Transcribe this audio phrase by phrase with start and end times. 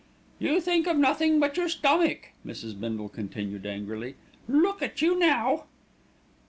[0.39, 2.73] "You think of nothing but your stomach," Mrs.
[2.79, 4.15] Bindle continued angrily.
[4.49, 5.65] "Look at you now!"